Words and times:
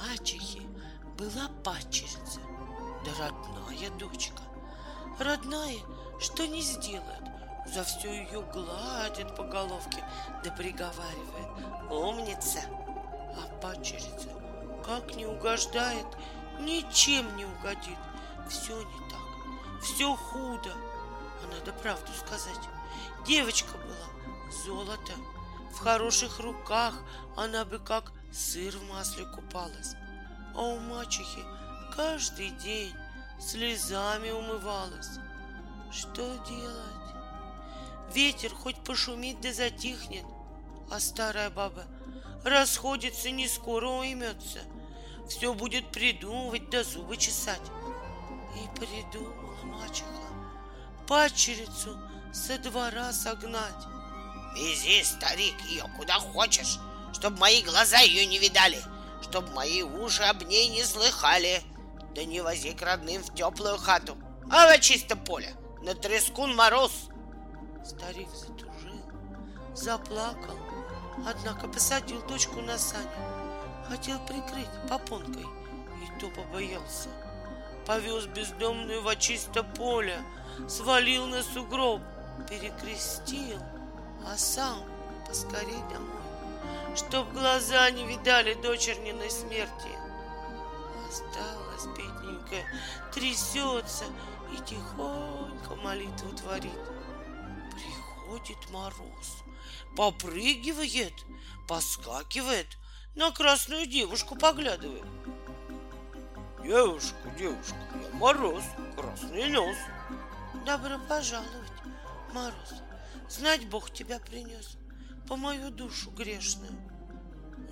мачехи 0.00 0.62
была 1.18 1.48
падчерица, 1.64 2.40
да 3.04 3.10
родная 3.18 3.90
дочка. 3.98 4.42
Родная, 5.18 5.78
что 6.18 6.46
не 6.46 6.62
сделает, 6.62 7.24
за 7.66 7.84
все 7.84 8.10
ее 8.10 8.42
гладит 8.52 9.34
по 9.36 9.44
головке, 9.44 10.02
да 10.42 10.50
приговаривает 10.52 11.90
«Умница!» 11.90 12.60
А 13.36 13.60
падчерица 13.60 14.28
как 14.84 15.14
не 15.14 15.26
угождает, 15.26 16.06
ничем 16.58 17.36
не 17.36 17.44
угодит. 17.44 17.98
Все 18.48 18.76
не 18.76 19.10
так, 19.10 19.82
все 19.82 20.16
худо. 20.16 20.72
А 21.42 21.54
надо 21.54 21.72
правду 21.80 22.10
сказать. 22.18 22.58
Девочка 23.26 23.76
была 23.76 24.50
золото. 24.64 25.12
В 25.72 25.78
хороших 25.78 26.40
руках 26.40 26.94
она 27.36 27.64
бы 27.64 27.78
как 27.78 28.12
сыр 28.32 28.76
в 28.76 28.88
масле 28.88 29.24
купалась. 29.26 29.94
А 30.54 30.62
у 30.62 30.78
мачехи 30.78 31.42
каждый 31.94 32.50
день 32.50 32.94
слезами 33.40 34.30
умывалась. 34.30 35.18
Что 35.92 36.36
делать? 36.48 38.14
Ветер 38.14 38.52
хоть 38.54 38.82
пошумит 38.84 39.40
да 39.40 39.52
затихнет, 39.52 40.24
а 40.90 40.98
старая 41.00 41.50
баба 41.50 41.84
расходится 42.44 43.30
не 43.30 43.48
скоро 43.48 43.86
уймется. 43.86 44.60
Все 45.28 45.54
будет 45.54 45.90
придумывать 45.92 46.70
да 46.70 46.82
зубы 46.82 47.16
чесать. 47.16 47.60
И 48.56 48.78
придумала 48.80 49.62
мачеха 49.62 50.20
падчерицу 51.10 51.98
со 52.32 52.56
двора 52.58 53.12
согнать. 53.12 53.84
Вези, 54.54 55.02
старик, 55.02 55.54
ее 55.68 55.84
куда 55.96 56.14
хочешь, 56.14 56.78
чтоб 57.12 57.38
мои 57.38 57.62
глаза 57.62 57.98
ее 57.98 58.26
не 58.26 58.38
видали, 58.38 58.82
чтоб 59.22 59.48
мои 59.54 59.82
уши 59.82 60.22
об 60.22 60.42
ней 60.42 60.68
не 60.68 60.84
слыхали. 60.84 61.62
Да 62.14 62.24
не 62.24 62.40
вози 62.40 62.72
к 62.72 62.82
родным 62.82 63.22
в 63.22 63.34
теплую 63.34 63.78
хату, 63.78 64.16
а 64.50 64.66
во 64.66 64.78
чисто 64.78 65.16
поле, 65.16 65.54
на 65.82 65.94
трескун 65.94 66.54
мороз. 66.56 66.92
Старик 67.84 68.28
затужил, 68.30 69.00
заплакал, 69.74 70.58
однако 71.26 71.68
посадил 71.68 72.20
дочку 72.26 72.60
на 72.60 72.76
сани. 72.78 73.06
Хотел 73.88 74.18
прикрыть 74.26 74.68
попонкой, 74.88 75.42
и 75.44 76.20
то 76.20 76.28
побоялся. 76.30 77.08
Повез 77.86 78.26
бездомную 78.26 79.02
во 79.02 79.16
чисто 79.16 79.62
поле, 79.62 80.22
свалил 80.68 81.26
на 81.26 81.42
сугроб, 81.42 82.00
перекрестил, 82.48 83.58
а 84.26 84.36
сам 84.36 84.84
поскорей 85.26 85.82
домой, 85.92 86.22
чтоб 86.96 87.30
глаза 87.32 87.90
не 87.90 88.06
видали 88.06 88.54
дочерниной 88.54 89.30
смерти. 89.30 89.88
Осталась 91.08 91.86
бедненькая, 91.96 92.64
трясется 93.12 94.04
и 94.52 94.56
тихонько 94.64 95.74
молитву 95.76 96.30
творит. 96.36 96.72
Приходит 97.72 98.70
мороз, 98.70 99.42
попрыгивает, 99.96 101.14
поскакивает, 101.68 102.66
на 103.14 103.30
красную 103.30 103.86
девушку 103.86 104.36
поглядывает. 104.36 105.04
Девушка, 106.62 107.30
девушка, 107.38 107.74
я 108.02 108.16
мороз, 108.16 108.64
красный 108.96 109.48
нос. 109.48 109.76
Добро 110.64 110.98
пожаловать, 111.08 111.70
Мороз. 112.32 112.74
Знать 113.28 113.66
Бог 113.68 113.90
тебя 113.92 114.18
принес 114.18 114.76
по 115.30 115.36
мою 115.36 115.70
душу 115.70 116.10
грешную. 116.10 116.72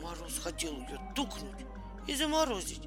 Мороз 0.00 0.38
хотел 0.38 0.74
ее 0.74 1.00
тукнуть 1.16 1.66
и 2.06 2.14
заморозить. 2.14 2.86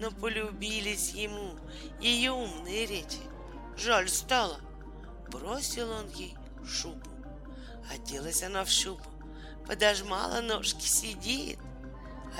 Но 0.00 0.10
полюбились 0.10 1.10
ему 1.10 1.56
ее 2.00 2.32
умные 2.32 2.86
речи. 2.86 3.20
Жаль 3.76 4.08
стало. 4.08 4.58
Бросил 5.28 5.90
он 5.90 6.08
ей 6.08 6.34
шубу. 6.64 7.06
Оделась 7.92 8.42
она 8.42 8.64
в 8.64 8.70
шубу, 8.70 9.04
подожмала 9.66 10.40
ножки, 10.40 10.86
сидит. 10.86 11.58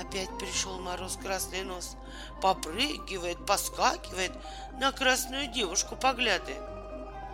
Опять 0.01 0.35
пришел 0.39 0.79
мороз 0.79 1.19
красный 1.21 1.61
нос, 1.61 1.97
попрыгивает, 2.41 3.45
поскакивает, 3.45 4.31
на 4.79 4.91
красную 4.91 5.45
девушку 5.51 5.95
поглядывает. 5.95 6.63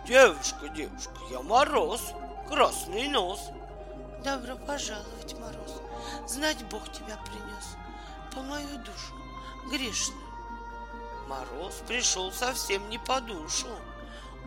Девушка, 0.06 0.68
девушка, 0.68 1.14
я 1.30 1.40
мороз, 1.40 2.02
красный 2.50 3.08
нос. 3.08 3.40
Добро 4.24 4.54
пожаловать, 4.54 5.34
Мороз. 5.38 5.80
Знать 6.28 6.62
Бог 6.66 6.92
тебя 6.92 7.16
принес 7.24 7.76
по 8.34 8.42
мою 8.42 8.76
душу 8.78 9.14
грешную. 9.70 10.20
Мороз 11.26 11.82
пришел 11.88 12.30
совсем 12.30 12.86
не 12.90 12.98
по 12.98 13.22
душу. 13.22 13.68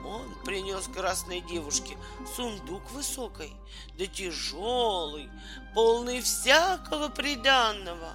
Он 0.05 0.31
принес 0.43 0.87
красной 0.93 1.41
девушке 1.41 1.97
сундук 2.35 2.91
высокой, 2.91 3.51
да 3.97 4.05
тяжелый, 4.05 5.31
полный 5.73 6.21
всякого 6.21 7.09
приданного. 7.09 8.13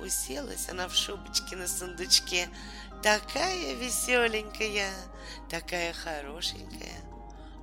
Уселась 0.00 0.68
она 0.70 0.88
в 0.88 0.94
шубочке 0.96 1.54
на 1.54 1.68
сундучке, 1.68 2.48
такая 3.00 3.74
веселенькая, 3.74 4.92
такая 5.48 5.92
хорошенькая. 5.92 7.00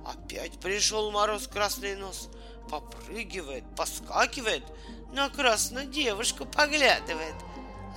Опять 0.08 0.58
пришел 0.60 1.10
мороз 1.10 1.46
красный 1.46 1.96
нос, 1.96 2.28
попрыгивает, 2.70 3.64
поскакивает, 3.76 4.64
на 5.12 5.28
красную 5.28 5.86
девушку 5.86 6.46
поглядывает. 6.46 7.34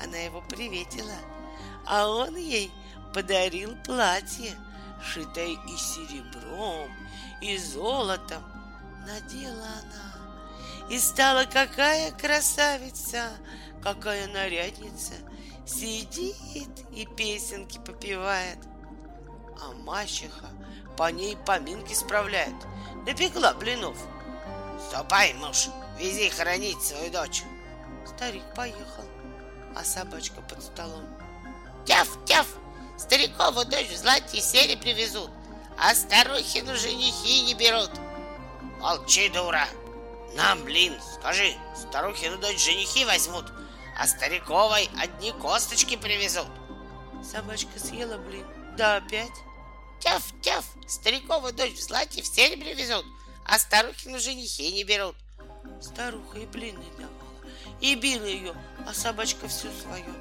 Она 0.04 0.18
его 0.18 0.42
приветила, 0.42 1.16
а 1.86 2.08
он 2.08 2.36
ей 2.36 2.72
подарил 3.14 3.76
платье— 3.86 4.56
шитая 5.04 5.48
и 5.48 5.78
серебром, 5.78 6.92
и 7.42 7.58
золотом. 7.58 8.44
Надела 9.06 9.66
она, 9.66 10.88
и 10.90 11.00
стала 11.00 11.46
какая 11.46 12.12
красавица, 12.12 13.32
какая 13.82 14.28
нарядница, 14.28 15.14
сидит 15.66 16.86
и 16.92 17.08
песенки 17.18 17.80
попевает. 17.80 18.60
А 19.62 19.72
мачеха 19.86 20.50
по 20.98 21.12
ней 21.12 21.38
поминки 21.38 21.94
справляет, 21.94 22.56
напекла 23.06 23.54
блинов. 23.54 23.98
Ступай, 24.88 25.34
муж, 25.34 25.68
вези 25.98 26.30
хранить 26.30 26.82
свою 26.82 27.12
дочь. 27.12 27.44
Старик 28.06 28.44
поехал, 28.56 29.06
а 29.76 29.84
собачка 29.84 30.42
под 30.42 30.64
столом. 30.64 31.06
Тяф, 31.86 32.10
тяф, 32.26 32.48
Старикову 33.02 33.66
дочь 33.66 33.90
в 33.90 33.98
злате 33.98 34.38
и 34.38 34.42
сере 34.42 34.78
привезут, 34.78 35.32
а 35.76 35.96
старухину 35.96 36.76
женихи 36.76 37.42
не 37.42 37.56
берут. 37.56 37.90
Молчи, 38.80 39.28
дура. 39.30 39.68
Нам, 40.36 40.64
блин, 40.64 40.94
скажи, 41.16 41.56
старухину 41.76 42.38
дочь 42.38 42.64
женихи 42.64 43.04
возьмут, 43.06 43.46
а 43.98 44.06
стариковой 44.06 44.88
одни 45.02 45.32
косточки 45.32 45.98
привезут. 45.98 46.48
Собачка 47.24 47.80
съела 47.80 48.18
блин, 48.18 48.46
да 48.78 48.98
опять. 48.98 49.32
Тяф, 50.02 50.34
тяф, 50.42 50.66
старикову 50.88 51.52
дочь 51.52 51.76
в 51.76 51.82
злате 51.82 52.24
в 52.24 52.26
серебре 52.26 52.74
везут, 52.74 53.06
а 53.46 53.60
старухину 53.60 54.20
женихи 54.20 54.72
не 54.74 54.84
берут. 54.84 55.16
Старуха 55.80 56.40
и 56.40 56.48
блины 56.48 56.84
давала, 56.98 57.46
и 57.80 57.94
била 57.94 58.26
ее, 58.26 58.56
а 58.88 58.96
собачка 58.96 59.48
всю 59.48 59.70
свою. 59.72 60.14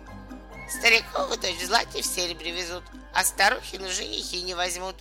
Старикову 0.69 1.37
дочь 1.39 1.57
в 1.57 1.65
злате 1.65 2.03
в 2.03 2.07
серебре 2.07 2.53
везут, 2.53 2.85
а 3.15 3.25
старухину 3.25 3.89
женихи 3.89 4.43
не 4.43 4.55
возьмут. 4.55 4.97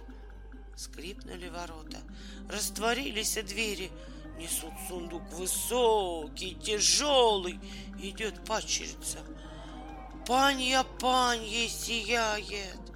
Скрипнули 0.77 1.49
ворота, 1.49 1.97
растворились 2.49 3.33
двери, 3.33 3.91
несут 4.37 4.73
сундук 4.87 5.23
высокий, 5.33 6.55
тяжелый, 6.55 7.59
идет 8.01 8.45
падчерица. 8.45 9.19
Панья 10.25 10.83
панье 10.83 11.67
сияет. 11.67 12.88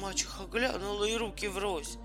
Мачеха 0.00 0.44
глянула 0.44 1.04
и 1.04 1.16
руки 1.16 1.46
врозь. 1.46 1.98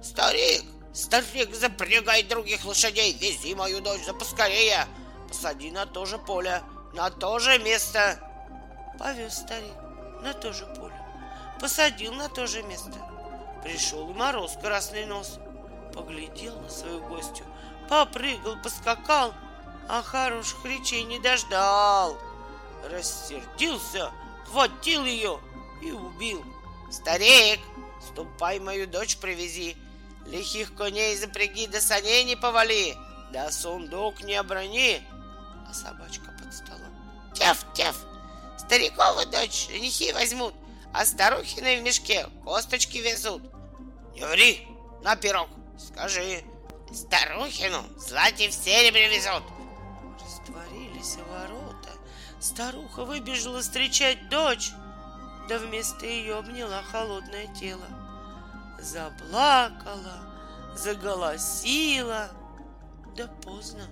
Старик, 0.00 0.62
старик, 0.92 1.54
запрягай 1.54 2.22
других 2.22 2.64
лошадей, 2.64 3.12
вези 3.14 3.54
мою 3.54 3.80
дочь 3.80 4.04
за 4.04 4.14
поскорее. 4.14 4.86
Посади 5.28 5.70
на 5.70 5.86
то 5.86 6.04
же 6.04 6.18
поле, 6.18 6.62
на 6.92 7.10
то 7.10 7.38
же 7.38 7.58
место. 7.58 8.18
Повез 8.98 9.34
старик 9.34 9.74
на 10.22 10.32
то 10.34 10.52
же 10.52 10.66
поле, 10.66 10.94
посадил 11.60 12.12
на 12.12 12.28
то 12.28 12.46
же 12.46 12.62
место. 12.62 12.94
Пришел 13.64 14.10
и 14.10 14.14
мороз 14.14 14.56
красный 14.62 15.06
нос, 15.06 15.38
поглядел 15.94 16.60
на 16.60 16.68
свою 16.68 17.00
гостью, 17.08 17.44
попрыгал, 17.88 18.56
поскакал, 18.62 19.34
а 19.88 20.02
хороших 20.02 20.64
речей 20.64 21.02
не 21.04 21.18
дождал. 21.18 22.16
Рассердился, 22.88 24.12
хватил 24.46 25.04
ее 25.04 25.40
и 25.80 25.90
убил. 25.90 26.44
Старик, 26.92 27.58
ступай 28.06 28.60
мою 28.60 28.86
дочь 28.86 29.16
привези, 29.16 29.76
лихих 30.26 30.74
коней 30.74 31.16
запряги, 31.16 31.66
да 31.66 31.80
саней 31.80 32.22
не 32.24 32.36
повали, 32.36 32.94
да 33.32 33.50
сундук 33.50 34.22
не 34.22 34.34
оброни. 34.34 35.02
А 35.66 35.72
собачка 35.72 36.30
под 36.38 36.52
столом. 36.52 36.94
Тяф, 37.34 37.64
тяф, 37.72 37.96
Старикову 38.58 39.24
дочь 39.30 39.68
женихи 39.68 40.12
возьмут, 40.12 40.54
а 40.92 41.06
старухины 41.06 41.80
в 41.80 41.82
мешке 41.82 42.26
косточки 42.44 42.98
везут. 42.98 43.42
Не 44.14 44.26
ври, 44.26 44.68
на 45.02 45.16
пирог, 45.16 45.48
скажи. 45.78 46.44
Старухину 46.92 47.82
злате 47.96 48.50
в 48.50 48.52
серебре 48.52 49.08
везут. 49.08 49.42
Растворились 50.22 51.16
ворота. 51.26 51.88
Старуха 52.38 53.06
выбежала 53.06 53.62
встречать 53.62 54.28
дочь, 54.28 54.72
да 55.48 55.58
вместо 55.58 56.06
ее 56.06 56.36
обняла 56.36 56.82
холодное 56.82 57.46
тело. 57.54 57.86
Заплакала, 58.80 60.20
заголосила, 60.74 62.30
да 63.16 63.26
поздно. 63.42 63.84